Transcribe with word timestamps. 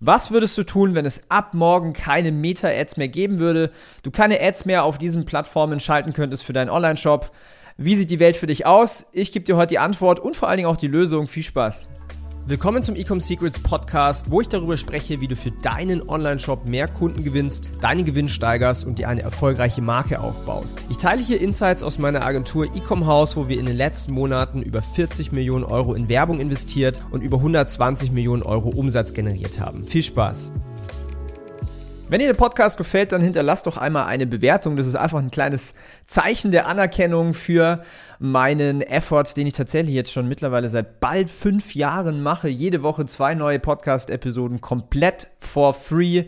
Was 0.00 0.30
würdest 0.30 0.56
du 0.56 0.62
tun, 0.62 0.94
wenn 0.94 1.06
es 1.06 1.22
ab 1.28 1.54
morgen 1.54 1.92
keine 1.92 2.30
Meta-Ads 2.30 2.98
mehr 2.98 3.08
geben 3.08 3.40
würde? 3.40 3.70
Du 4.04 4.12
keine 4.12 4.40
Ads 4.40 4.64
mehr 4.64 4.84
auf 4.84 4.96
diesen 4.96 5.24
Plattformen 5.24 5.80
schalten 5.80 6.12
könntest 6.12 6.44
für 6.44 6.52
deinen 6.52 6.70
Online-Shop. 6.70 7.32
Wie 7.76 7.96
sieht 7.96 8.10
die 8.10 8.20
Welt 8.20 8.36
für 8.36 8.46
dich 8.46 8.64
aus? 8.64 9.06
Ich 9.12 9.32
gebe 9.32 9.44
dir 9.44 9.56
heute 9.56 9.70
die 9.70 9.80
Antwort 9.80 10.20
und 10.20 10.36
vor 10.36 10.48
allen 10.48 10.58
Dingen 10.58 10.68
auch 10.68 10.76
die 10.76 10.86
Lösung. 10.86 11.26
Viel 11.26 11.42
Spaß! 11.42 11.88
Willkommen 12.48 12.82
zum 12.82 12.96
Ecom 12.96 13.20
Secrets 13.20 13.58
Podcast, 13.58 14.30
wo 14.30 14.40
ich 14.40 14.48
darüber 14.48 14.78
spreche, 14.78 15.20
wie 15.20 15.28
du 15.28 15.36
für 15.36 15.50
deinen 15.50 16.08
Online-Shop 16.08 16.64
mehr 16.64 16.88
Kunden 16.88 17.22
gewinnst, 17.22 17.68
deinen 17.82 18.06
Gewinn 18.06 18.26
steigerst 18.26 18.86
und 18.86 18.98
dir 18.98 19.10
eine 19.10 19.20
erfolgreiche 19.20 19.82
Marke 19.82 20.18
aufbaust. 20.18 20.80
Ich 20.88 20.96
teile 20.96 21.20
hier 21.20 21.42
Insights 21.42 21.82
aus 21.82 21.98
meiner 21.98 22.24
Agentur 22.24 22.64
Ecom 22.74 23.06
House, 23.06 23.36
wo 23.36 23.48
wir 23.50 23.60
in 23.60 23.66
den 23.66 23.76
letzten 23.76 24.12
Monaten 24.12 24.62
über 24.62 24.80
40 24.80 25.30
Millionen 25.30 25.64
Euro 25.64 25.92
in 25.92 26.08
Werbung 26.08 26.40
investiert 26.40 27.02
und 27.10 27.22
über 27.22 27.36
120 27.36 28.12
Millionen 28.12 28.42
Euro 28.42 28.70
Umsatz 28.70 29.12
generiert 29.12 29.60
haben. 29.60 29.84
Viel 29.84 30.02
Spaß! 30.02 30.50
Wenn 32.10 32.20
dir 32.20 32.26
der 32.26 32.34
Podcast 32.34 32.78
gefällt, 32.78 33.12
dann 33.12 33.20
hinterlass 33.20 33.62
doch 33.62 33.76
einmal 33.76 34.06
eine 34.06 34.26
Bewertung. 34.26 34.76
Das 34.76 34.86
ist 34.86 34.94
einfach 34.94 35.18
ein 35.18 35.30
kleines 35.30 35.74
Zeichen 36.06 36.52
der 36.52 36.66
Anerkennung 36.66 37.34
für 37.34 37.82
meinen 38.18 38.80
Effort, 38.80 39.24
den 39.36 39.46
ich 39.46 39.52
tatsächlich 39.52 39.94
jetzt 39.94 40.10
schon 40.10 40.26
mittlerweile 40.26 40.70
seit 40.70 41.00
bald 41.00 41.28
fünf 41.28 41.74
Jahren 41.74 42.22
mache. 42.22 42.48
Jede 42.48 42.82
Woche 42.82 43.04
zwei 43.04 43.34
neue 43.34 43.58
Podcast-Episoden 43.58 44.62
komplett 44.62 45.28
for 45.36 45.74
free. 45.74 46.24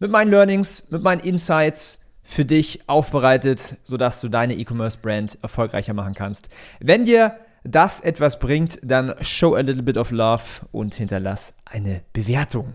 Mit 0.00 0.10
meinen 0.10 0.32
Learnings, 0.32 0.90
mit 0.90 1.04
meinen 1.04 1.20
Insights 1.20 2.00
für 2.24 2.44
dich 2.44 2.80
aufbereitet, 2.88 3.76
sodass 3.84 4.20
du 4.20 4.28
deine 4.28 4.54
E-Commerce-Brand 4.54 5.38
erfolgreicher 5.42 5.94
machen 5.94 6.14
kannst. 6.14 6.48
Wenn 6.80 7.04
dir 7.04 7.36
das 7.62 8.00
etwas 8.00 8.40
bringt, 8.40 8.80
dann 8.82 9.14
show 9.20 9.54
a 9.54 9.60
little 9.60 9.84
bit 9.84 9.96
of 9.96 10.10
love 10.10 10.42
und 10.72 10.96
hinterlass 10.96 11.54
eine 11.64 12.02
Bewertung. 12.12 12.74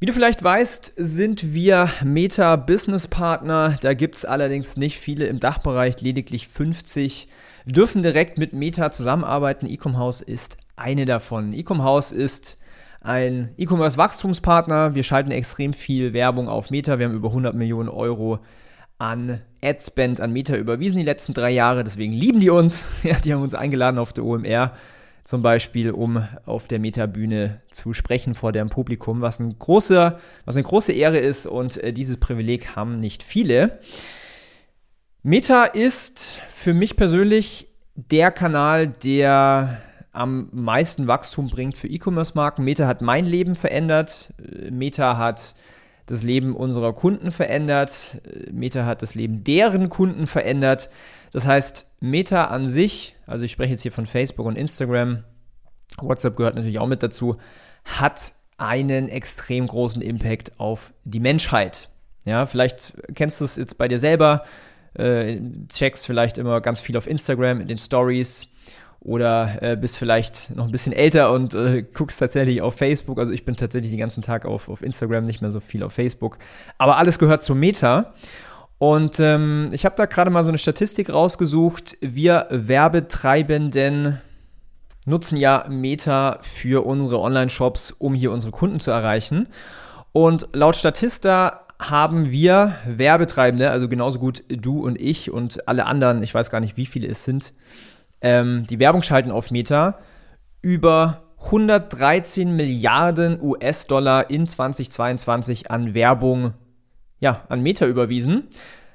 Wie 0.00 0.06
du 0.06 0.12
vielleicht 0.12 0.42
weißt, 0.42 0.94
sind 0.96 1.54
wir 1.54 1.88
Meta 2.02 2.56
Business 2.56 3.06
Partner. 3.06 3.78
Da 3.80 3.94
gibt 3.94 4.16
es 4.16 4.24
allerdings 4.24 4.76
nicht 4.76 4.98
viele 4.98 5.26
im 5.26 5.40
Dachbereich, 5.40 6.00
lediglich 6.00 6.48
50 6.48 7.28
dürfen 7.66 8.02
direkt 8.02 8.36
mit 8.36 8.52
Meta 8.52 8.90
zusammenarbeiten. 8.90 9.66
Ecom 9.66 9.96
House 9.96 10.20
ist 10.20 10.56
eine 10.76 11.04
davon. 11.04 11.52
Ecom 11.52 11.82
House 11.82 12.12
ist 12.12 12.56
ein 13.04 13.50
E-Commerce 13.58 13.98
Wachstumspartner. 13.98 14.94
Wir 14.94 15.02
schalten 15.02 15.30
extrem 15.30 15.74
viel 15.74 16.12
Werbung 16.14 16.48
auf 16.48 16.70
Meta. 16.70 16.98
Wir 16.98 17.06
haben 17.06 17.14
über 17.14 17.28
100 17.28 17.54
Millionen 17.54 17.90
Euro 17.90 18.40
an 18.98 19.42
Adspend 19.62 20.20
an 20.20 20.32
Meta 20.32 20.56
überwiesen 20.56 20.98
die 20.98 21.04
letzten 21.04 21.34
drei 21.34 21.50
Jahre. 21.50 21.84
Deswegen 21.84 22.12
lieben 22.12 22.40
die 22.40 22.50
uns. 22.50 22.88
Ja, 23.02 23.16
die 23.20 23.32
haben 23.34 23.42
uns 23.42 23.54
eingeladen 23.54 23.98
auf 23.98 24.12
der 24.12 24.24
OMR 24.24 24.72
zum 25.24 25.40
Beispiel, 25.40 25.90
um 25.90 26.26
auf 26.44 26.68
der 26.68 26.78
Meta-Bühne 26.78 27.62
zu 27.70 27.94
sprechen 27.94 28.34
vor 28.34 28.52
dem 28.52 28.68
Publikum, 28.68 29.22
was, 29.22 29.40
ein 29.40 29.58
großer, 29.58 30.20
was 30.44 30.56
eine 30.56 30.64
große 30.64 30.92
Ehre 30.92 31.18
ist 31.18 31.46
und 31.46 31.82
äh, 31.82 31.92
dieses 31.92 32.18
Privileg 32.18 32.76
haben 32.76 33.00
nicht 33.00 33.22
viele. 33.22 33.78
Meta 35.22 35.64
ist 35.64 36.40
für 36.50 36.74
mich 36.74 36.96
persönlich 36.96 37.68
der 37.94 38.30
Kanal, 38.30 38.88
der 38.88 39.78
am 40.12 40.48
meisten 40.52 41.06
Wachstum 41.06 41.48
bringt 41.48 41.76
für 41.76 41.88
E-Commerce-Marken. 41.88 42.62
Meta 42.62 42.86
hat 42.86 43.00
mein 43.00 43.24
Leben 43.24 43.54
verändert. 43.56 44.32
Meta 44.70 45.16
hat 45.16 45.54
das 46.06 46.22
Leben 46.22 46.54
unserer 46.54 46.92
Kunden 46.92 47.30
verändert. 47.30 48.20
Meta 48.52 48.84
hat 48.84 49.02
das 49.02 49.14
Leben 49.14 49.42
deren 49.42 49.88
Kunden 49.88 50.26
verändert. 50.26 50.90
Das 51.34 51.48
heißt, 51.48 51.88
Meta 51.98 52.44
an 52.44 52.64
sich, 52.64 53.16
also 53.26 53.44
ich 53.44 53.50
spreche 53.50 53.72
jetzt 53.72 53.82
hier 53.82 53.90
von 53.90 54.06
Facebook 54.06 54.46
und 54.46 54.54
Instagram, 54.54 55.24
WhatsApp 56.00 56.36
gehört 56.36 56.54
natürlich 56.54 56.78
auch 56.78 56.86
mit 56.86 57.02
dazu, 57.02 57.38
hat 57.84 58.34
einen 58.56 59.08
extrem 59.08 59.66
großen 59.66 60.00
Impact 60.00 60.60
auf 60.60 60.92
die 61.02 61.18
Menschheit. 61.18 61.90
Ja, 62.24 62.46
vielleicht 62.46 62.94
kennst 63.16 63.40
du 63.40 63.46
es 63.46 63.56
jetzt 63.56 63.78
bei 63.78 63.88
dir 63.88 63.98
selber, 63.98 64.44
äh, 64.94 65.40
checkst 65.68 66.06
vielleicht 66.06 66.38
immer 66.38 66.60
ganz 66.60 66.78
viel 66.78 66.96
auf 66.96 67.08
Instagram 67.08 67.60
in 67.60 67.66
den 67.66 67.78
Stories 67.78 68.46
oder 69.00 69.60
äh, 69.60 69.76
bist 69.76 69.98
vielleicht 69.98 70.54
noch 70.54 70.66
ein 70.66 70.70
bisschen 70.70 70.92
älter 70.92 71.32
und 71.32 71.52
äh, 71.52 71.82
guckst 71.82 72.20
tatsächlich 72.20 72.62
auf 72.62 72.76
Facebook. 72.76 73.18
Also 73.18 73.32
ich 73.32 73.44
bin 73.44 73.56
tatsächlich 73.56 73.90
den 73.90 73.98
ganzen 73.98 74.22
Tag 74.22 74.46
auf, 74.46 74.68
auf 74.68 74.82
Instagram, 74.82 75.24
nicht 75.24 75.42
mehr 75.42 75.50
so 75.50 75.58
viel 75.58 75.82
auf 75.82 75.94
Facebook. 75.94 76.38
Aber 76.78 76.96
alles 76.96 77.18
gehört 77.18 77.42
zu 77.42 77.56
Meta. 77.56 78.14
Und 78.84 79.18
ähm, 79.18 79.70
ich 79.72 79.86
habe 79.86 79.94
da 79.96 80.04
gerade 80.04 80.30
mal 80.30 80.44
so 80.44 80.50
eine 80.50 80.58
Statistik 80.58 81.08
rausgesucht. 81.08 81.96
Wir 82.02 82.46
Werbetreibenden 82.50 84.20
nutzen 85.06 85.38
ja 85.38 85.64
Meta 85.70 86.38
für 86.42 86.84
unsere 86.84 87.18
Online-Shops, 87.18 87.92
um 87.92 88.12
hier 88.14 88.30
unsere 88.30 88.52
Kunden 88.52 88.80
zu 88.80 88.90
erreichen. 88.90 89.48
Und 90.12 90.48
laut 90.52 90.76
Statista 90.76 91.62
haben 91.80 92.30
wir 92.30 92.74
Werbetreibende, 92.86 93.70
also 93.70 93.88
genauso 93.88 94.18
gut 94.18 94.44
du 94.48 94.84
und 94.84 95.00
ich 95.00 95.30
und 95.30 95.66
alle 95.66 95.86
anderen, 95.86 96.22
ich 96.22 96.34
weiß 96.34 96.50
gar 96.50 96.60
nicht, 96.60 96.76
wie 96.76 96.84
viele 96.84 97.08
es 97.08 97.24
sind, 97.24 97.54
ähm, 98.20 98.66
die 98.68 98.80
Werbung 98.80 99.02
schalten 99.02 99.30
auf 99.30 99.50
Meta, 99.50 99.98
über 100.60 101.22
113 101.42 102.54
Milliarden 102.54 103.40
US-Dollar 103.40 104.28
in 104.28 104.46
2022 104.46 105.70
an 105.70 105.94
Werbung 105.94 106.52
ja, 107.20 107.44
an 107.48 107.60
Meta 107.60 107.86
überwiesen. 107.86 108.48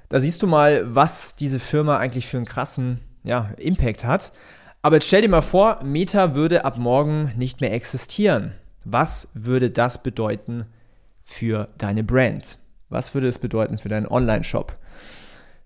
Da 0.09 0.19
siehst 0.19 0.41
du 0.41 0.47
mal, 0.47 0.83
was 0.95 1.35
diese 1.35 1.59
Firma 1.59 1.97
eigentlich 1.97 2.27
für 2.27 2.37
einen 2.37 2.45
krassen 2.45 2.99
ja, 3.23 3.51
Impact 3.57 4.03
hat. 4.03 4.31
Aber 4.81 4.95
jetzt 4.95 5.07
stell 5.07 5.21
dir 5.21 5.29
mal 5.29 5.41
vor, 5.41 5.79
Meta 5.83 6.35
würde 6.35 6.65
ab 6.65 6.77
morgen 6.77 7.33
nicht 7.37 7.61
mehr 7.61 7.73
existieren. 7.73 8.53
Was 8.85 9.27
würde 9.33 9.69
das 9.69 10.01
bedeuten 10.01 10.65
für 11.21 11.69
deine 11.77 12.03
Brand? 12.03 12.57
Was 12.89 13.13
würde 13.13 13.27
es 13.27 13.37
bedeuten 13.37 13.77
für 13.77 13.89
deinen 13.89 14.07
Online-Shop? 14.07 14.75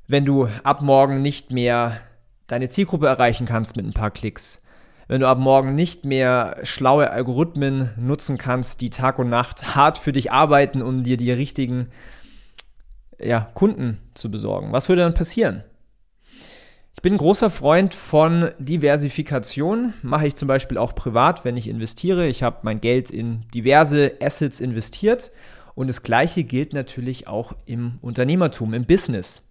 Wenn 0.07 0.25
du 0.25 0.49
ab 0.63 0.81
morgen 0.81 1.21
nicht 1.21 1.51
mehr 1.51 1.99
deine 2.47 2.69
Zielgruppe 2.69 3.07
erreichen 3.07 3.45
kannst 3.45 3.77
mit 3.77 3.85
ein 3.85 3.93
paar 3.93 4.11
Klicks, 4.11 4.61
wenn 5.07 5.21
du 5.21 5.27
ab 5.27 5.37
morgen 5.37 5.75
nicht 5.75 6.05
mehr 6.05 6.57
schlaue 6.63 7.11
Algorithmen 7.11 7.91
nutzen 7.97 8.37
kannst, 8.37 8.81
die 8.81 8.89
Tag 8.89 9.19
und 9.19 9.29
Nacht 9.29 9.75
hart 9.75 9.97
für 9.97 10.11
dich 10.11 10.31
arbeiten, 10.31 10.81
um 10.81 11.03
dir 11.03 11.17
die 11.17 11.31
richtigen 11.31 11.87
ja, 13.19 13.51
Kunden 13.53 13.99
zu 14.13 14.31
besorgen. 14.31 14.71
Was 14.71 14.89
würde 14.89 15.01
dann 15.01 15.13
passieren? 15.13 15.63
Ich 16.95 17.01
bin 17.01 17.13
ein 17.13 17.17
großer 17.17 17.49
Freund 17.49 17.93
von 17.93 18.51
Diversifikation. 18.59 19.93
Mache 20.03 20.27
ich 20.27 20.35
zum 20.35 20.47
Beispiel 20.47 20.77
auch 20.77 20.95
privat, 20.95 21.43
wenn 21.43 21.57
ich 21.57 21.67
investiere. 21.67 22.27
Ich 22.27 22.43
habe 22.43 22.59
mein 22.61 22.81
Geld 22.81 23.09
in 23.09 23.41
diverse 23.53 24.13
Assets 24.21 24.59
investiert. 24.59 25.31
Und 25.75 25.87
das 25.87 26.03
Gleiche 26.03 26.43
gilt 26.43 26.73
natürlich 26.73 27.27
auch 27.27 27.53
im 27.65 27.97
Unternehmertum, 28.01 28.73
im 28.73 28.85
Business. 28.85 29.41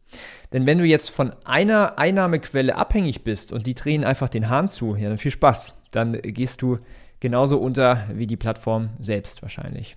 Denn 0.53 0.67
wenn 0.67 0.79
du 0.79 0.85
jetzt 0.85 1.11
von 1.11 1.35
einer 1.45 1.99
Einnahmequelle 1.99 2.77
abhängig 2.77 3.25
bist 3.25 3.53
und 3.53 3.67
die 3.67 3.75
drehen 3.75 4.05
einfach 4.05 4.29
den 4.29 4.49
Hahn 4.49 4.71
zu, 4.71 4.95
ja, 4.95 5.09
dann 5.09 5.19
viel 5.19 5.31
Spaß. 5.31 5.75
Dann 5.91 6.21
gehst 6.23 6.63
du 6.63 6.79
genauso 7.21 7.59
unter 7.59 8.07
wie 8.13 8.27
die 8.27 8.37
Plattform 8.37 8.91
selbst 9.01 9.43
wahrscheinlich. 9.43 9.97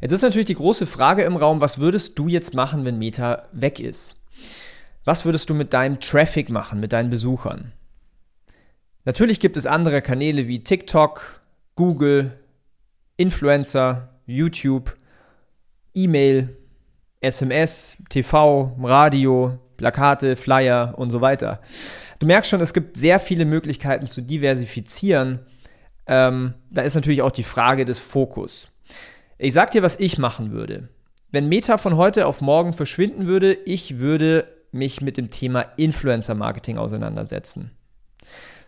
Jetzt 0.00 0.12
ist 0.12 0.22
natürlich 0.22 0.46
die 0.46 0.54
große 0.54 0.86
Frage 0.86 1.22
im 1.22 1.36
Raum, 1.36 1.60
was 1.60 1.78
würdest 1.78 2.18
du 2.18 2.28
jetzt 2.28 2.54
machen, 2.54 2.84
wenn 2.84 2.98
Meta 2.98 3.44
weg 3.52 3.80
ist? 3.80 4.14
Was 5.04 5.24
würdest 5.24 5.48
du 5.50 5.54
mit 5.54 5.72
deinem 5.72 6.00
Traffic 6.00 6.50
machen, 6.50 6.80
mit 6.80 6.92
deinen 6.92 7.10
Besuchern? 7.10 7.72
Natürlich 9.04 9.40
gibt 9.40 9.56
es 9.56 9.66
andere 9.66 10.02
Kanäle 10.02 10.48
wie 10.48 10.62
TikTok, 10.62 11.40
Google, 11.74 12.32
Influencer, 13.16 14.10
YouTube, 14.26 14.94
E-Mail, 15.94 16.56
SMS, 17.20 17.96
TV, 18.10 18.76
Radio, 18.82 19.58
Plakate, 19.76 20.36
Flyer 20.36 20.94
und 20.96 21.10
so 21.10 21.20
weiter. 21.20 21.60
Du 22.18 22.26
merkst 22.26 22.50
schon, 22.50 22.60
es 22.60 22.74
gibt 22.74 22.96
sehr 22.96 23.18
viele 23.20 23.44
Möglichkeiten 23.44 24.06
zu 24.06 24.20
diversifizieren. 24.20 25.40
Ähm, 26.06 26.54
da 26.70 26.82
ist 26.82 26.94
natürlich 26.94 27.22
auch 27.22 27.30
die 27.30 27.44
Frage 27.44 27.84
des 27.84 27.98
Fokus. 27.98 28.68
Ich 29.40 29.52
sag 29.52 29.70
dir, 29.70 29.84
was 29.84 30.00
ich 30.00 30.18
machen 30.18 30.50
würde. 30.50 30.88
Wenn 31.30 31.48
Meta 31.48 31.78
von 31.78 31.96
heute 31.96 32.26
auf 32.26 32.40
morgen 32.40 32.72
verschwinden 32.72 33.28
würde, 33.28 33.52
ich 33.52 33.98
würde 33.98 34.46
mich 34.72 35.00
mit 35.00 35.16
dem 35.16 35.30
Thema 35.30 35.60
Influencer 35.76 36.34
Marketing 36.34 36.76
auseinandersetzen. 36.76 37.70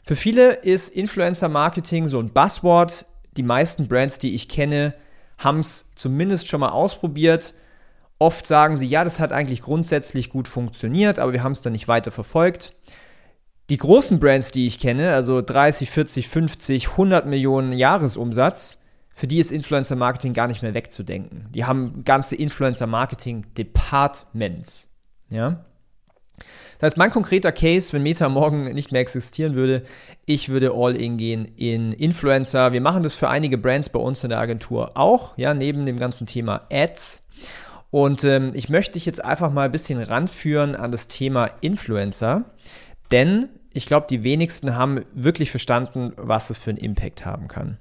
Für 0.05 0.15
viele 0.15 0.53
ist 0.53 0.89
Influencer 0.91 1.49
Marketing 1.49 2.07
so 2.07 2.21
ein 2.21 2.33
Buzzword. 2.33 3.05
Die 3.37 3.43
meisten 3.43 3.89
Brands, 3.89 4.19
die 4.19 4.37
ich 4.37 4.49
kenne, 4.49 4.95
haben 5.39 5.59
es 5.59 5.91
zumindest 5.97 6.47
schon 6.47 6.61
mal 6.61 6.69
ausprobiert. 6.69 7.53
Oft 8.21 8.47
sagen 8.47 8.77
sie, 8.77 8.87
ja, 8.87 9.03
das 9.03 9.19
hat 9.19 9.33
eigentlich 9.33 9.63
grundsätzlich 9.63 10.31
gut 10.31 10.47
funktioniert, 10.47 11.19
aber 11.19 11.33
wir 11.33 11.43
haben 11.43 11.53
es 11.53 11.63
dann 11.63 11.73
nicht 11.73 11.89
weiter 11.89 12.13
verfolgt. 12.13 12.75
Die 13.71 13.77
großen 13.77 14.21
Brands, 14.21 14.53
die 14.53 14.69
ich 14.69 14.79
kenne, 14.79 15.15
also 15.15 15.43
30, 15.43 15.91
40, 15.91 16.29
50, 16.29 16.91
100 16.91 17.27
Millionen 17.27 17.73
Jahresumsatz, 17.73 18.80
für 19.21 19.27
die 19.27 19.39
ist 19.39 19.53
Influencer 19.53 19.97
Marketing 19.97 20.33
gar 20.33 20.49
nicht 20.49 20.63
mehr 20.63 20.73
wegzudenken. 20.73 21.49
Die 21.55 21.67
haben 21.67 22.05
ganze 22.07 22.37
Influencer 22.37 22.87
Marketing 22.87 23.45
Departments. 23.53 24.89
Ja? 25.29 25.63
Das 26.79 26.87
heißt, 26.87 26.97
mein 26.97 27.11
konkreter 27.11 27.53
Case, 27.53 27.93
wenn 27.93 28.03
Meta 28.03 28.31
morgen 28.31 28.73
nicht 28.73 28.93
mehr 28.93 29.03
existieren 29.03 29.57
würde, 29.57 29.83
ich 30.25 30.49
würde 30.49 30.73
all 30.75 30.97
in 30.97 31.19
gehen 31.19 31.45
in 31.45 31.93
Influencer. 31.93 32.73
Wir 32.73 32.81
machen 32.81 33.03
das 33.03 33.15
für 33.15 33.29
einige 33.29 33.59
Brands 33.59 33.91
bei 33.91 34.01
uns 34.01 34.25
in 34.25 34.31
der 34.31 34.39
Agentur 34.39 34.93
auch, 34.97 35.37
ja, 35.37 35.53
neben 35.53 35.85
dem 35.85 35.99
ganzen 35.99 36.27
Thema 36.27 36.63
Ads. 36.73 37.21
Und 37.91 38.25
ähm, 38.25 38.53
ich 38.55 38.71
möchte 38.71 38.93
dich 38.93 39.05
jetzt 39.05 39.23
einfach 39.23 39.53
mal 39.53 39.67
ein 39.67 39.71
bisschen 39.71 40.03
ranführen 40.03 40.75
an 40.75 40.93
das 40.93 41.09
Thema 41.09 41.51
Influencer, 41.61 42.47
denn 43.11 43.51
ich 43.75 43.85
glaube, 43.85 44.07
die 44.09 44.25
wenigsten 44.25 44.77
haben 44.77 45.05
wirklich 45.13 45.51
verstanden, 45.51 46.15
was 46.17 46.49
es 46.49 46.57
für 46.57 46.71
einen 46.71 46.79
Impact 46.79 47.27
haben 47.27 47.49
kann. 47.49 47.77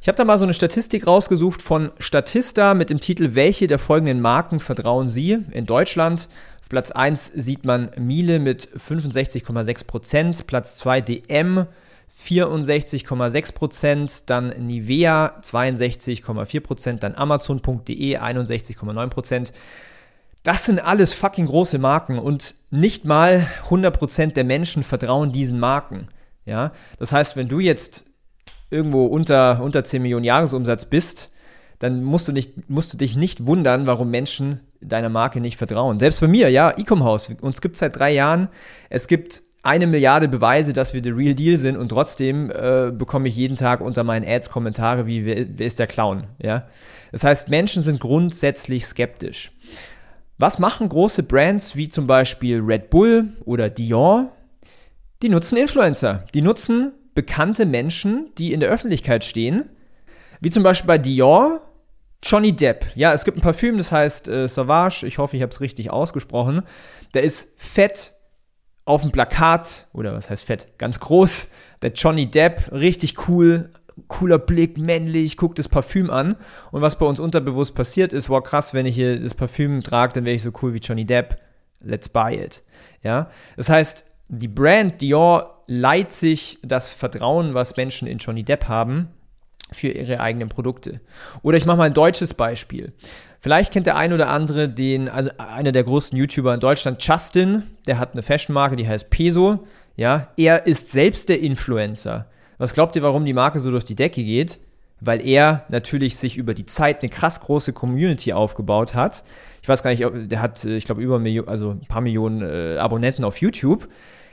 Ich 0.00 0.08
habe 0.08 0.16
da 0.16 0.24
mal 0.24 0.38
so 0.38 0.44
eine 0.44 0.54
Statistik 0.54 1.06
rausgesucht 1.06 1.62
von 1.62 1.90
Statista 1.98 2.74
mit 2.74 2.90
dem 2.90 3.00
Titel 3.00 3.34
Welche 3.34 3.66
der 3.66 3.78
folgenden 3.78 4.20
Marken 4.20 4.60
vertrauen 4.60 5.08
Sie 5.08 5.38
in 5.50 5.66
Deutschland? 5.66 6.28
Auf 6.60 6.68
Platz 6.68 6.90
1 6.90 7.32
sieht 7.34 7.64
man 7.64 7.90
Miele 7.98 8.38
mit 8.38 8.68
65,6%, 8.78 10.44
Platz 10.46 10.76
2 10.76 11.00
DM 11.02 11.66
64,6%, 12.22 14.22
dann 14.26 14.48
Nivea 14.66 15.40
62,4%, 15.42 16.98
dann 16.98 17.14
Amazon.de 17.14 18.18
61,9%. 18.18 19.52
Das 20.42 20.66
sind 20.66 20.78
alles 20.78 21.12
fucking 21.12 21.46
große 21.46 21.78
Marken 21.78 22.18
und 22.18 22.54
nicht 22.70 23.04
mal 23.04 23.46
100% 23.68 24.32
der 24.32 24.44
Menschen 24.44 24.82
vertrauen 24.82 25.32
diesen 25.32 25.58
Marken. 25.58 26.08
Ja, 26.46 26.72
das 26.98 27.12
heißt, 27.12 27.36
wenn 27.36 27.48
du 27.48 27.60
jetzt 27.60 28.04
irgendwo 28.74 29.06
unter, 29.06 29.62
unter 29.62 29.84
10 29.84 30.02
Millionen 30.02 30.24
Jahresumsatz 30.24 30.84
bist, 30.84 31.30
dann 31.78 32.04
musst 32.04 32.28
du, 32.28 32.32
nicht, 32.32 32.68
musst 32.68 32.92
du 32.92 32.96
dich 32.98 33.16
nicht 33.16 33.46
wundern, 33.46 33.86
warum 33.86 34.10
Menschen 34.10 34.60
deiner 34.80 35.08
Marke 35.08 35.40
nicht 35.40 35.56
vertrauen. 35.56 35.98
Selbst 35.98 36.20
bei 36.20 36.28
mir, 36.28 36.50
ja, 36.50 36.70
Ecom-Haus, 36.70 37.30
uns 37.40 37.60
gibt 37.60 37.76
es 37.76 37.80
seit 37.80 37.98
drei 37.98 38.12
Jahren. 38.12 38.48
Es 38.90 39.08
gibt 39.08 39.42
eine 39.62 39.86
Milliarde 39.86 40.28
Beweise, 40.28 40.72
dass 40.72 40.92
wir 40.92 41.02
the 41.02 41.10
real 41.10 41.34
deal 41.34 41.56
sind 41.56 41.76
und 41.76 41.88
trotzdem 41.88 42.50
äh, 42.50 42.90
bekomme 42.92 43.28
ich 43.28 43.36
jeden 43.36 43.56
Tag 43.56 43.80
unter 43.80 44.04
meinen 44.04 44.26
Ads 44.28 44.50
Kommentare 44.50 45.06
wie, 45.06 45.24
wer, 45.24 45.46
wer 45.56 45.66
ist 45.66 45.78
der 45.78 45.86
Clown, 45.86 46.24
ja. 46.38 46.66
Das 47.12 47.24
heißt, 47.24 47.48
Menschen 47.48 47.80
sind 47.80 48.00
grundsätzlich 48.00 48.84
skeptisch. 48.86 49.52
Was 50.36 50.58
machen 50.58 50.88
große 50.88 51.22
Brands 51.22 51.76
wie 51.76 51.88
zum 51.88 52.06
Beispiel 52.06 52.60
Red 52.60 52.90
Bull 52.90 53.28
oder 53.44 53.70
Dior? 53.70 54.32
Die 55.22 55.28
nutzen 55.28 55.56
Influencer. 55.56 56.24
Die 56.34 56.42
nutzen 56.42 56.92
bekannte 57.14 57.66
Menschen, 57.66 58.32
die 58.38 58.52
in 58.52 58.60
der 58.60 58.68
Öffentlichkeit 58.68 59.24
stehen, 59.24 59.68
wie 60.40 60.50
zum 60.50 60.62
Beispiel 60.62 60.88
bei 60.88 60.98
Dior, 60.98 61.60
Johnny 62.22 62.52
Depp. 62.52 62.86
Ja, 62.94 63.12
es 63.12 63.24
gibt 63.24 63.36
ein 63.36 63.42
Parfüm, 63.42 63.76
das 63.76 63.92
heißt 63.92 64.28
äh, 64.28 64.48
Sauvage. 64.48 65.06
Ich 65.06 65.18
hoffe, 65.18 65.36
ich 65.36 65.42
habe 65.42 65.52
es 65.52 65.60
richtig 65.60 65.90
ausgesprochen. 65.90 66.62
Der 67.12 67.22
ist 67.22 67.60
fett 67.60 68.14
auf 68.86 69.02
dem 69.02 69.12
Plakat, 69.12 69.86
oder 69.92 70.14
was 70.14 70.30
heißt 70.30 70.44
fett? 70.44 70.68
Ganz 70.78 71.00
groß. 71.00 71.48
Der 71.82 71.92
Johnny 71.92 72.30
Depp, 72.30 72.72
richtig 72.72 73.28
cool, 73.28 73.70
cooler 74.08 74.38
Blick, 74.38 74.78
männlich, 74.78 75.36
guckt 75.36 75.58
das 75.58 75.68
Parfüm 75.68 76.10
an. 76.10 76.36
Und 76.70 76.82
was 76.82 76.98
bei 76.98 77.06
uns 77.06 77.20
unterbewusst 77.20 77.74
passiert 77.74 78.12
ist, 78.12 78.28
wow, 78.28 78.42
krass, 78.42 78.74
wenn 78.74 78.86
ich 78.86 78.94
hier 78.94 79.20
das 79.20 79.34
Parfüm 79.34 79.82
trage, 79.82 80.14
dann 80.14 80.24
wäre 80.24 80.36
ich 80.36 80.42
so 80.42 80.50
cool 80.62 80.74
wie 80.74 80.78
Johnny 80.78 81.04
Depp. 81.04 81.38
Let's 81.80 82.08
buy 82.08 82.34
it. 82.34 82.62
Ja, 83.02 83.30
das 83.56 83.68
heißt, 83.68 84.06
die 84.28 84.48
Brand 84.48 85.00
Dior 85.00 85.62
leiht 85.66 86.12
sich 86.12 86.58
das 86.62 86.92
Vertrauen, 86.92 87.54
was 87.54 87.76
Menschen 87.76 88.06
in 88.06 88.18
Johnny 88.18 88.42
Depp 88.42 88.68
haben, 88.68 89.08
für 89.72 89.88
ihre 89.88 90.20
eigenen 90.20 90.48
Produkte. 90.48 91.00
Oder 91.42 91.56
ich 91.56 91.66
mache 91.66 91.78
mal 91.78 91.84
ein 91.84 91.94
deutsches 91.94 92.34
Beispiel. 92.34 92.92
Vielleicht 93.40 93.72
kennt 93.72 93.86
der 93.86 93.96
ein 93.96 94.12
oder 94.12 94.28
andere 94.28 94.68
den, 94.68 95.08
also 95.08 95.30
einer 95.38 95.72
der 95.72 95.84
größten 95.84 96.16
YouTuber 96.16 96.54
in 96.54 96.60
Deutschland, 96.60 97.02
Justin, 97.02 97.64
der 97.86 97.98
hat 97.98 98.12
eine 98.12 98.22
Fashionmarke, 98.22 98.76
die 98.76 98.88
heißt 98.88 99.10
Peso. 99.10 99.66
Ja, 99.96 100.28
er 100.36 100.66
ist 100.66 100.90
selbst 100.90 101.28
der 101.28 101.40
Influencer. 101.40 102.26
Was 102.58 102.72
glaubt 102.72 102.96
ihr, 102.96 103.02
warum 103.02 103.24
die 103.24 103.32
Marke 103.32 103.58
so 103.60 103.70
durch 103.70 103.84
die 103.84 103.94
Decke 103.94 104.22
geht? 104.22 104.58
Weil 105.00 105.26
er 105.26 105.64
natürlich 105.68 106.16
sich 106.16 106.36
über 106.36 106.54
die 106.54 106.66
Zeit 106.66 107.02
eine 107.02 107.10
krass 107.10 107.40
große 107.40 107.72
Community 107.72 108.32
aufgebaut 108.32 108.94
hat. 108.94 109.24
Ich 109.62 109.68
weiß 109.68 109.82
gar 109.82 109.90
nicht, 109.90 110.04
der 110.30 110.40
hat, 110.40 110.64
ich 110.64 110.84
glaube, 110.84 111.02
über 111.02 111.18
Million, 111.18 111.48
also 111.48 111.70
ein 111.70 111.86
paar 111.86 112.00
Millionen 112.00 112.42
äh, 112.42 112.78
Abonnenten 112.78 113.24
auf 113.24 113.38
YouTube. 113.38 113.88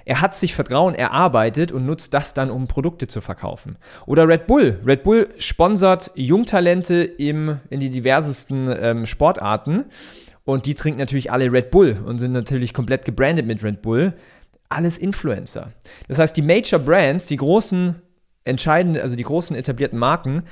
Er 0.06 0.22
hat 0.22 0.36
sich 0.36 0.56
Vertrauen 0.56 0.96
erarbeitet 0.96 1.72
und 1.72 1.86
nutzt 1.86 2.14
das 2.14 2.34
dann, 2.34 2.50
um 2.50 2.68
Produkte 2.68 3.08
zu 3.08 3.22
verkaufen. 3.22 3.78
Oder 4.06 4.28
Red 4.28 4.48
Bull. 4.48 4.80
Red 4.86 5.04
Bull 5.04 5.30
sponsert 5.38 6.12
Jungtalente 6.16 7.04
im, 7.04 7.60
in 7.70 7.80
die 7.80 7.90
diversesten 7.90 8.76
ähm, 8.80 9.06
Sportarten. 9.06 9.86
Und 10.44 10.66
die 10.66 10.74
trinken 10.74 11.00
natürlich 11.00 11.32
alle 11.32 11.52
Red 11.52 11.72
Bull 11.72 12.04
und 12.06 12.20
sind 12.20 12.34
natürlich 12.34 12.74
komplett 12.74 13.06
gebrandet 13.06 13.46
mit 13.46 13.64
Red 13.64 13.82
Bull. 13.82 14.14
Alles 14.70 14.98
Influencer. 14.98 15.72
Das 16.08 16.18
heißt, 16.18 16.36
die 16.36 16.42
Major 16.42 16.80
Brands, 16.80 17.28
die 17.28 17.36
großen 17.36 18.02
entscheidenden, 18.44 19.02
also 19.02 19.16
die 19.16 19.24
großen 19.24 19.56
etablierten 19.56 20.00
Marken, 20.00 20.44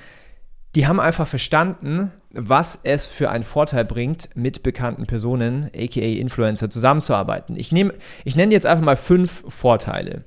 die 0.75 0.87
haben 0.87 0.99
einfach 0.99 1.27
verstanden, 1.27 2.11
was 2.29 2.79
es 2.83 3.07
für 3.07 3.31
einen 3.31 3.43
Vorteil 3.43 3.85
bringt, 3.85 4.29
mit 4.35 4.61
bekannten 4.61 5.07
Personen, 5.07 5.71
aka 5.75 5.99
Influencer, 5.99 6.69
zusammenzuarbeiten. 6.69 7.55
Ich, 7.55 7.71
nehm, 7.71 7.91
ich 8.23 8.35
nenne 8.35 8.53
jetzt 8.53 8.67
einfach 8.67 8.85
mal 8.85 8.95
fünf 8.95 9.43
Vorteile. 9.47 10.25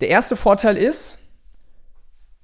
Der 0.00 0.08
erste 0.08 0.34
Vorteil 0.34 0.76
ist, 0.76 1.18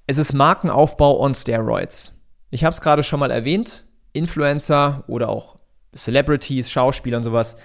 es 0.07 0.17
ist 0.17 0.33
Markenaufbau 0.33 1.19
on 1.19 1.35
Steroids. 1.35 2.13
Ich 2.49 2.63
habe 2.63 2.73
es 2.73 2.81
gerade 2.81 3.03
schon 3.03 3.19
mal 3.19 3.31
erwähnt, 3.31 3.85
Influencer 4.13 5.03
oder 5.07 5.29
auch 5.29 5.57
Celebrities, 5.95 6.71
Schauspieler 6.71 7.17
und 7.17 7.23
sowas, 7.23 7.57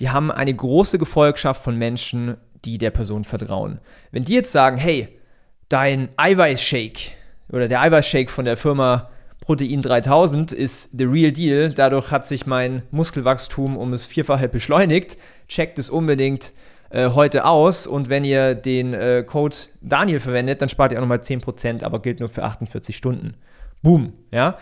die 0.00 0.10
haben 0.10 0.30
eine 0.30 0.54
große 0.54 0.98
Gefolgschaft 0.98 1.62
von 1.62 1.76
Menschen, 1.76 2.36
die 2.64 2.78
der 2.78 2.90
Person 2.90 3.24
vertrauen. 3.24 3.80
Wenn 4.10 4.24
die 4.24 4.34
jetzt 4.34 4.52
sagen, 4.52 4.76
hey, 4.76 5.20
dein 5.68 6.08
Eiweißshake 6.16 7.12
oder 7.50 7.68
der 7.68 7.80
Eiweißshake 7.80 8.30
von 8.30 8.44
der 8.44 8.56
Firma 8.56 9.10
Protein 9.40 9.82
3000 9.82 10.52
ist 10.52 10.90
the 10.96 11.04
real 11.04 11.30
deal. 11.30 11.70
Dadurch 11.70 12.10
hat 12.10 12.26
sich 12.26 12.46
mein 12.46 12.82
Muskelwachstum 12.90 13.76
um 13.76 13.92
das 13.92 14.06
Vierfache 14.06 14.48
beschleunigt. 14.48 15.18
Checkt 15.48 15.78
es 15.78 15.90
unbedingt 15.90 16.52
äh, 16.88 17.10
heute 17.10 17.44
aus. 17.44 17.86
Und 17.86 18.08
wenn 18.08 18.24
ihr 18.24 18.54
den 18.54 18.94
äh, 18.94 19.22
Code 19.26 19.56
Daniel 19.82 20.20
verwendet, 20.20 20.62
dann 20.62 20.70
spart 20.70 20.92
ihr 20.92 20.98
auch 20.98 21.02
nochmal 21.02 21.18
10%, 21.18 21.84
aber 21.84 22.00
gilt 22.00 22.20
nur 22.20 22.30
für 22.30 22.42
48 22.42 22.96
Stunden. 22.96 23.34
Boom, 23.82 24.14
ja. 24.30 24.56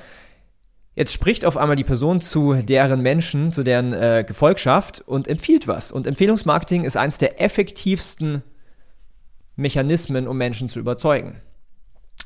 Jetzt 0.95 1.13
spricht 1.13 1.45
auf 1.45 1.57
einmal 1.57 1.77
die 1.77 1.85
Person 1.85 2.21
zu 2.21 2.55
deren 2.55 3.01
Menschen, 3.01 3.53
zu 3.53 3.63
deren 3.63 3.93
äh, 3.93 4.25
Gefolgschaft 4.27 5.01
und 5.01 5.29
empfiehlt 5.29 5.69
was. 5.69 5.93
Und 5.93 6.07
Empfehlungsmarketing 6.07 6.85
ist 6.85 6.97
eines 6.97 7.19
der 7.19 7.41
effektivsten 7.41 8.43
Mechanismen, 9.57 10.27
um 10.27 10.37
Menschen 10.37 10.69
zu 10.69 10.81
überzeugen. 10.81 11.41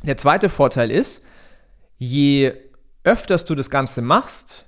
Der 0.03 0.17
zweite 0.17 0.49
Vorteil 0.49 0.91
ist, 0.91 1.23
je 1.99 2.53
öfters 3.05 3.45
du 3.45 3.55
das 3.55 3.71
Ganze 3.71 4.03
machst, 4.03 4.67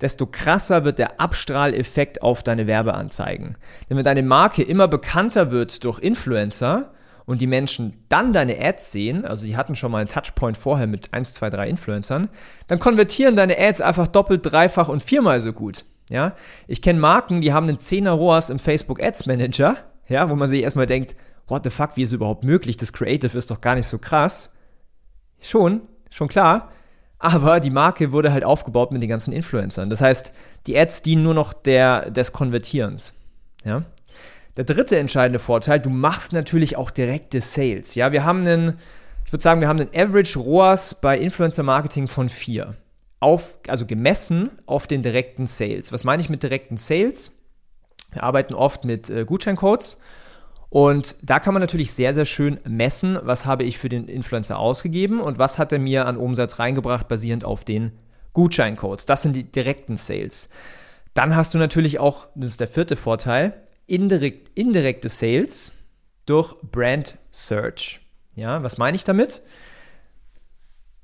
desto 0.00 0.26
krasser 0.26 0.84
wird 0.84 0.98
der 0.98 1.20
Abstrahleffekt 1.20 2.22
auf 2.22 2.42
deine 2.42 2.66
Werbeanzeigen. 2.66 3.56
Denn 3.88 3.96
wenn 3.96 4.04
deine 4.04 4.22
Marke 4.22 4.62
immer 4.62 4.88
bekannter 4.88 5.50
wird 5.50 5.84
durch 5.84 6.00
Influencer 6.00 6.92
und 7.26 7.40
die 7.40 7.46
Menschen 7.46 8.04
dann 8.08 8.32
deine 8.32 8.58
Ads 8.60 8.92
sehen, 8.92 9.24
also 9.24 9.46
die 9.46 9.56
hatten 9.56 9.76
schon 9.76 9.92
mal 9.92 9.98
einen 9.98 10.08
Touchpoint 10.08 10.56
vorher 10.56 10.86
mit 10.86 11.14
1, 11.14 11.34
2, 11.34 11.50
3 11.50 11.68
Influencern, 11.68 12.28
dann 12.66 12.80
konvertieren 12.80 13.36
deine 13.36 13.58
Ads 13.58 13.80
einfach 13.80 14.08
doppelt, 14.08 14.40
dreifach 14.44 14.88
und 14.88 15.02
viermal 15.02 15.40
so 15.40 15.52
gut. 15.52 15.84
Ja? 16.10 16.34
Ich 16.66 16.82
kenne 16.82 16.98
Marken, 16.98 17.40
die 17.40 17.52
haben 17.52 17.68
einen 17.68 17.78
10er 17.78 18.10
ROAS 18.10 18.50
im 18.50 18.58
Facebook 18.58 19.02
Ads 19.02 19.26
Manager, 19.26 19.76
ja, 20.06 20.28
wo 20.28 20.34
man 20.34 20.48
sich 20.48 20.62
erstmal 20.62 20.86
denkt, 20.86 21.16
what 21.46 21.64
the 21.64 21.70
fuck, 21.70 21.96
wie 21.96 22.02
ist 22.02 22.10
es 22.10 22.14
überhaupt 22.14 22.44
möglich? 22.44 22.76
Das 22.76 22.92
Creative 22.92 23.36
ist 23.36 23.50
doch 23.50 23.60
gar 23.60 23.74
nicht 23.74 23.86
so 23.86 23.98
krass. 23.98 24.50
Schon, 25.40 25.82
schon 26.10 26.28
klar. 26.28 26.70
Aber 27.18 27.60
die 27.60 27.70
Marke 27.70 28.12
wurde 28.12 28.32
halt 28.32 28.44
aufgebaut 28.44 28.92
mit 28.92 29.02
den 29.02 29.08
ganzen 29.08 29.32
Influencern. 29.32 29.88
Das 29.88 30.00
heißt, 30.00 30.32
die 30.66 30.78
Ads 30.78 31.02
dienen 31.02 31.22
nur 31.22 31.34
noch 31.34 31.52
der, 31.52 32.10
des 32.10 32.32
Konvertierens. 32.32 33.14
Ja? 33.64 33.84
Der 34.56 34.64
dritte 34.64 34.98
entscheidende 34.98 35.38
Vorteil, 35.38 35.80
du 35.80 35.90
machst 35.90 36.32
natürlich 36.32 36.76
auch 36.76 36.90
direkte 36.90 37.40
Sales. 37.40 37.94
Ja, 37.94 38.12
wir 38.12 38.24
haben 38.24 38.40
einen, 38.40 38.78
ich 39.24 39.32
würde 39.32 39.42
sagen, 39.42 39.60
wir 39.60 39.68
haben 39.68 39.80
einen 39.80 39.94
Average 39.94 40.38
ROAS 40.38 40.96
bei 41.00 41.18
Influencer 41.18 41.62
Marketing 41.62 42.08
von 42.08 42.28
4. 42.28 42.74
Auf, 43.20 43.58
also 43.68 43.86
gemessen 43.86 44.50
auf 44.66 44.86
den 44.86 45.02
direkten 45.02 45.46
Sales. 45.46 45.92
Was 45.92 46.04
meine 46.04 46.22
ich 46.22 46.28
mit 46.28 46.42
direkten 46.42 46.76
Sales? 46.76 47.32
Wir 48.12 48.22
arbeiten 48.22 48.54
oft 48.54 48.84
mit 48.84 49.08
äh, 49.10 49.24
Gutscheincodes 49.24 49.98
und 50.74 51.14
da 51.22 51.38
kann 51.38 51.54
man 51.54 51.60
natürlich 51.60 51.92
sehr, 51.92 52.14
sehr 52.14 52.24
schön 52.24 52.58
messen, 52.64 53.16
was 53.22 53.46
habe 53.46 53.62
ich 53.62 53.78
für 53.78 53.88
den 53.88 54.08
Influencer 54.08 54.58
ausgegeben 54.58 55.20
und 55.20 55.38
was 55.38 55.56
hat 55.56 55.72
er 55.72 55.78
mir 55.78 56.04
an 56.06 56.16
Umsatz 56.16 56.58
reingebracht, 56.58 57.06
basierend 57.06 57.44
auf 57.44 57.62
den 57.62 57.92
Gutscheincodes. 58.32 59.06
Das 59.06 59.22
sind 59.22 59.36
die 59.36 59.44
direkten 59.44 59.96
Sales. 59.96 60.48
Dann 61.14 61.36
hast 61.36 61.54
du 61.54 61.58
natürlich 61.58 62.00
auch, 62.00 62.26
das 62.34 62.50
ist 62.50 62.60
der 62.60 62.66
vierte 62.66 62.96
Vorteil, 62.96 63.54
indirekt, 63.86 64.50
indirekte 64.58 65.08
Sales 65.08 65.70
durch 66.26 66.56
Brand 66.72 67.18
Search. 67.30 68.00
Ja, 68.34 68.64
was 68.64 68.76
meine 68.76 68.96
ich 68.96 69.04
damit? 69.04 69.42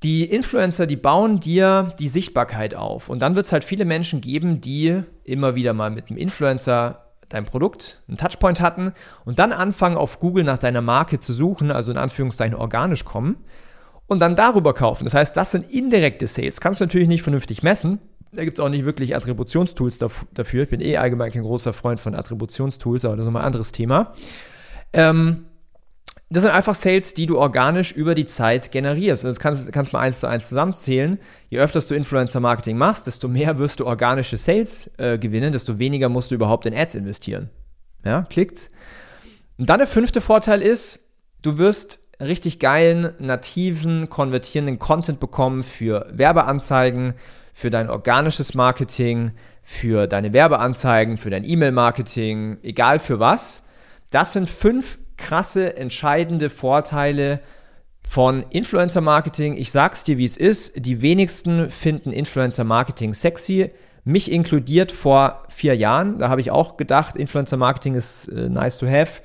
Die 0.03 0.25
Influencer, 0.25 0.89
die 0.89 0.97
bauen 0.97 1.39
dir 1.39 1.95
die 2.01 2.09
Sichtbarkeit 2.09 2.75
auf. 2.75 3.09
Und 3.09 3.21
dann 3.21 3.37
wird 3.37 3.47
es 3.47 3.53
halt 3.53 3.63
viele 3.63 3.85
Menschen 3.85 4.21
geben, 4.21 4.61
die 4.61 5.05
immer 5.23 5.55
wieder 5.55 5.75
mal 5.75 5.91
mit 5.91 6.11
einem 6.11 6.19
Influencer 6.19 7.10
dein 7.31 7.47
Produkt, 7.47 8.03
einen 8.07 8.19
Touchpoint 8.19 8.61
hatten 8.61 8.93
und 9.25 9.39
dann 9.39 9.53
anfangen 9.53 9.97
auf 9.97 10.21
Google 10.21 10.45
nach 10.45 10.59
deiner 10.59 10.83
Marke 10.83 11.19
zu 11.19 11.33
suchen, 11.33 11.71
also 11.71 11.91
in 11.91 11.97
Anführungszeichen 11.97 12.55
organisch 12.55 13.05
kommen 13.05 13.37
und 14.07 14.21
dann 14.21 14.37
darüber 14.37 14.75
kaufen. 14.75 15.05
Das 15.05 15.15
heißt, 15.15 15.37
das 15.37 15.53
sind 15.53 15.71
indirekte 15.73 16.27
Sales. 16.27 16.61
Kannst 16.61 16.81
du 16.81 16.85
natürlich 16.85 17.09
nicht 17.09 17.23
vernünftig 17.23 17.63
messen. 17.63 18.01
Da 18.33 18.45
gibt 18.45 18.59
es 18.59 18.65
auch 18.65 18.69
nicht 18.69 18.85
wirklich 18.85 19.17
Attributionstools 19.17 19.99
dafür. 19.99 20.65
Ich 20.65 20.69
bin 20.69 20.81
eh 20.81 20.97
allgemein 20.97 21.33
kein 21.33 21.43
großer 21.43 21.73
Freund 21.73 21.99
von 21.99 22.15
Attributionstools, 22.15 23.05
aber 23.05 23.17
das 23.17 23.23
ist 23.23 23.27
nochmal 23.27 23.43
ein 23.43 23.47
anderes 23.47 23.73
Thema. 23.73 24.15
Ähm, 24.93 25.47
das 26.33 26.45
sind 26.45 26.53
einfach 26.53 26.77
Sales, 26.77 27.15
die 27.15 27.27
du 27.27 27.39
organisch 27.39 27.91
über 27.91 28.15
die 28.15 28.27
Zeit 28.27 28.71
generierst. 28.71 29.25
Und 29.25 29.31
das 29.31 29.41
kannst, 29.41 29.73
kannst 29.73 29.93
du 29.93 29.97
mal 29.97 30.03
eins 30.03 30.21
zu 30.21 30.29
eins 30.29 30.49
zusammenzählen. 30.49 31.19
Je 31.49 31.59
öfter 31.59 31.81
du 31.81 31.95
Influencer-Marketing 31.95 32.79
machst, 32.79 33.09
desto 33.09 33.27
mehr 33.27 33.59
wirst 33.59 33.81
du 33.81 33.87
organische 33.87 34.37
Sales 34.37 34.89
äh, 34.97 35.19
gewinnen, 35.19 35.53
desto 35.53 35.81
weniger 35.81 36.09
musst 36.09 36.31
du 36.31 36.37
überhaupt 36.37 36.67
in 36.67 36.75
Ads 36.75 36.95
investieren. 36.95 37.51
Ja, 38.05 38.23
klickt. 38.23 38.71
Und 39.59 39.69
dann 39.69 39.79
der 39.79 39.89
fünfte 39.89 40.21
Vorteil 40.21 40.63
ist, 40.63 41.01
du 41.43 41.59
wirst 41.59 41.99
richtig 42.21 42.61
geilen, 42.61 43.13
nativen, 43.19 44.09
konvertierenden 44.09 44.79
Content 44.79 45.19
bekommen 45.19 45.65
für 45.65 46.07
Werbeanzeigen, 46.13 47.15
für 47.53 47.71
dein 47.71 47.91
organisches 47.91 48.55
Marketing, 48.55 49.33
für 49.63 50.07
deine 50.07 50.33
Werbeanzeigen, 50.33 51.19
für 51.19 51.31
dein 51.31 51.43
E-Mail-Marketing, 51.43 52.59
egal 52.63 53.01
für 53.01 53.19
was. 53.19 53.65
Das 54.11 54.33
sind 54.33 54.49
fünf 54.49 54.99
krasse, 55.21 55.77
entscheidende 55.77 56.51
Vorteile 56.51 57.41
von 58.03 58.45
Influencer 58.51 59.01
Marketing. 59.01 59.57
Ich 59.57 59.71
sag's 59.71 60.03
dir, 60.03 60.19
wie 60.19 60.25
es 60.25 60.37
ist. 60.37 60.73
Die 60.75 61.01
wenigsten 61.03 61.71
finden 61.71 62.13
Influencer 62.13 62.65
Marketing 62.65 63.15
sexy. 63.15 63.71
Mich 64.03 64.33
inkludiert 64.33 64.91
vor 64.91 65.45
vier 65.49 65.77
Jahren. 65.77 66.19
Da 66.19 66.29
habe 66.29 66.41
ich 66.41 66.51
auch 66.51 66.77
gedacht, 66.77 67.15
Influencer 67.15 67.57
Marketing 67.57 67.95
ist 67.95 68.27
äh, 68.29 68.49
nice 68.49 68.79
to 68.79 68.89
have. 68.89 69.23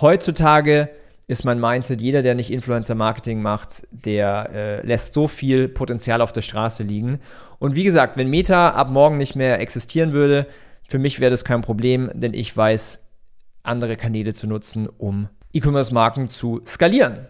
Heutzutage 0.00 0.90
ist 1.28 1.44
mein 1.44 1.60
Mindset, 1.60 2.00
jeder, 2.00 2.22
der 2.22 2.34
nicht 2.34 2.50
Influencer 2.50 2.96
Marketing 2.96 3.40
macht, 3.40 3.86
der 3.92 4.50
äh, 4.52 4.86
lässt 4.86 5.14
so 5.14 5.28
viel 5.28 5.68
Potenzial 5.68 6.20
auf 6.20 6.32
der 6.32 6.42
Straße 6.42 6.82
liegen. 6.82 7.20
Und 7.60 7.76
wie 7.76 7.84
gesagt, 7.84 8.16
wenn 8.16 8.28
Meta 8.28 8.70
ab 8.70 8.90
morgen 8.90 9.16
nicht 9.16 9.36
mehr 9.36 9.60
existieren 9.60 10.12
würde, 10.12 10.48
für 10.88 10.98
mich 10.98 11.20
wäre 11.20 11.30
das 11.30 11.44
kein 11.44 11.62
Problem, 11.62 12.10
denn 12.14 12.34
ich 12.34 12.54
weiß, 12.54 12.98
andere 13.62 13.96
Kanäle 13.96 14.34
zu 14.34 14.46
nutzen, 14.46 14.88
um 14.88 15.28
E-Commerce-Marken 15.52 16.28
zu 16.28 16.60
skalieren. 16.66 17.26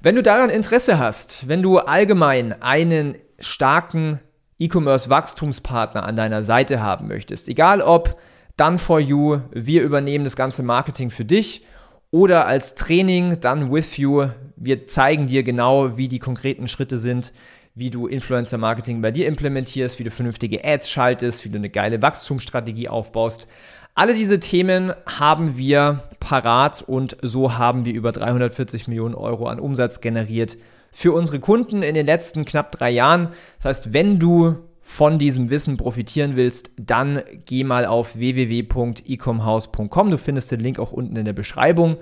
Wenn 0.00 0.16
du 0.16 0.22
daran 0.22 0.50
Interesse 0.50 0.98
hast, 0.98 1.48
wenn 1.48 1.62
du 1.62 1.78
allgemein 1.78 2.60
einen 2.60 3.16
starken 3.38 4.20
E-Commerce-Wachstumspartner 4.58 6.04
an 6.04 6.16
deiner 6.16 6.42
Seite 6.42 6.82
haben 6.82 7.08
möchtest, 7.08 7.48
egal 7.48 7.80
ob 7.80 8.18
Done 8.56 8.78
for 8.78 9.00
You, 9.00 9.40
wir 9.50 9.82
übernehmen 9.82 10.24
das 10.24 10.36
ganze 10.36 10.62
Marketing 10.62 11.10
für 11.10 11.24
dich 11.24 11.64
oder 12.10 12.46
als 12.46 12.74
Training 12.76 13.40
Done 13.40 13.72
with 13.72 13.96
You, 13.96 14.28
wir 14.56 14.86
zeigen 14.86 15.26
dir 15.26 15.42
genau, 15.42 15.96
wie 15.96 16.06
die 16.08 16.20
konkreten 16.20 16.68
Schritte 16.68 16.98
sind, 16.98 17.32
wie 17.74 17.90
du 17.90 18.06
Influencer 18.06 18.58
Marketing 18.58 19.02
bei 19.02 19.10
dir 19.10 19.26
implementierst, 19.26 19.98
wie 19.98 20.04
du 20.04 20.10
vernünftige 20.10 20.64
Ads 20.64 20.88
schaltest, 20.88 21.44
wie 21.44 21.48
du 21.48 21.56
eine 21.56 21.70
geile 21.70 22.00
Wachstumsstrategie 22.00 22.88
aufbaust. 22.88 23.48
Alle 23.96 24.14
diese 24.14 24.40
Themen 24.40 24.92
haben 25.06 25.56
wir 25.56 26.02
parat 26.18 26.82
und 26.82 27.16
so 27.22 27.56
haben 27.56 27.84
wir 27.84 27.94
über 27.94 28.10
340 28.10 28.88
Millionen 28.88 29.14
Euro 29.14 29.46
an 29.46 29.60
Umsatz 29.60 30.00
generiert 30.00 30.58
für 30.90 31.12
unsere 31.12 31.38
Kunden 31.38 31.84
in 31.84 31.94
den 31.94 32.06
letzten 32.06 32.44
knapp 32.44 32.72
drei 32.72 32.90
Jahren. 32.90 33.28
Das 33.58 33.66
heißt, 33.66 33.92
wenn 33.92 34.18
du 34.18 34.56
von 34.80 35.20
diesem 35.20 35.48
Wissen 35.48 35.76
profitieren 35.76 36.34
willst, 36.34 36.72
dann 36.76 37.22
geh 37.44 37.62
mal 37.62 37.86
auf 37.86 38.16
www.ecomhouse.com. 38.16 40.10
Du 40.10 40.18
findest 40.18 40.50
den 40.50 40.58
Link 40.60 40.80
auch 40.80 40.90
unten 40.90 41.14
in 41.14 41.24
der 41.24 41.32
Beschreibung. 41.32 41.98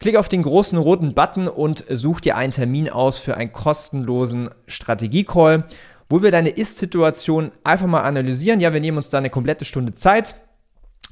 Klick 0.00 0.16
auf 0.16 0.28
den 0.28 0.42
großen 0.42 0.76
roten 0.76 1.14
Button 1.14 1.48
und 1.48 1.86
such 1.88 2.20
dir 2.20 2.36
einen 2.36 2.52
Termin 2.52 2.90
aus 2.90 3.16
für 3.16 3.38
einen 3.38 3.52
kostenlosen 3.52 4.50
Strategie-Call, 4.66 5.64
wo 6.10 6.22
wir 6.22 6.30
deine 6.30 6.50
Ist-Situation 6.50 7.52
einfach 7.64 7.86
mal 7.86 8.02
analysieren. 8.02 8.60
Ja, 8.60 8.74
wir 8.74 8.80
nehmen 8.80 8.98
uns 8.98 9.08
da 9.08 9.16
eine 9.16 9.30
komplette 9.30 9.64
Stunde 9.64 9.94
Zeit 9.94 10.36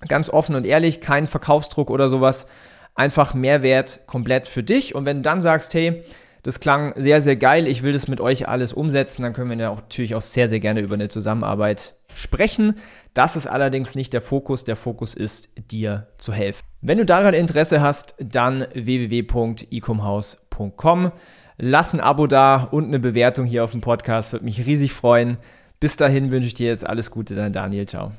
Ganz 0.08 0.30
offen 0.30 0.54
und 0.54 0.66
ehrlich, 0.66 1.00
kein 1.00 1.26
Verkaufsdruck 1.26 1.90
oder 1.90 2.08
sowas. 2.08 2.46
Einfach 2.94 3.34
Mehrwert 3.34 4.00
komplett 4.06 4.48
für 4.48 4.62
dich. 4.62 4.94
Und 4.94 5.06
wenn 5.06 5.18
du 5.18 5.22
dann 5.22 5.42
sagst, 5.42 5.74
hey, 5.74 6.02
das 6.42 6.60
klang 6.60 6.94
sehr, 6.96 7.20
sehr 7.20 7.36
geil, 7.36 7.66
ich 7.66 7.82
will 7.82 7.92
das 7.92 8.08
mit 8.08 8.18
euch 8.20 8.48
alles 8.48 8.72
umsetzen, 8.72 9.22
dann 9.22 9.34
können 9.34 9.50
wir 9.50 9.56
natürlich 9.56 10.14
auch 10.14 10.22
sehr, 10.22 10.48
sehr 10.48 10.60
gerne 10.60 10.80
über 10.80 10.94
eine 10.94 11.08
Zusammenarbeit 11.08 11.92
sprechen. 12.14 12.78
Das 13.14 13.36
ist 13.36 13.46
allerdings 13.46 13.94
nicht 13.94 14.12
der 14.12 14.20
Fokus. 14.22 14.64
Der 14.64 14.74
Fokus 14.76 15.14
ist, 15.14 15.48
dir 15.70 16.08
zu 16.18 16.32
helfen. 16.32 16.64
Wenn 16.80 16.98
du 16.98 17.04
daran 17.04 17.34
Interesse 17.34 17.82
hast, 17.82 18.16
dann 18.18 18.66
www.ecomhouse.com. 18.72 21.12
Lass 21.58 21.92
ein 21.92 22.00
Abo 22.00 22.26
da 22.26 22.68
und 22.70 22.86
eine 22.86 23.00
Bewertung 23.00 23.44
hier 23.44 23.64
auf 23.64 23.72
dem 23.72 23.82
Podcast, 23.82 24.32
würde 24.32 24.46
mich 24.46 24.64
riesig 24.64 24.94
freuen. 24.94 25.36
Bis 25.78 25.96
dahin 25.96 26.30
wünsche 26.30 26.46
ich 26.46 26.54
dir 26.54 26.68
jetzt 26.68 26.86
alles 26.86 27.10
Gute, 27.10 27.34
dein 27.34 27.52
Daniel. 27.52 27.84
Ciao. 27.86 28.12